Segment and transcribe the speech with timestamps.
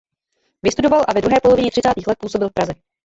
[0.63, 2.73] Vystudoval a ve druhé polovině třicátých let působil v Praze.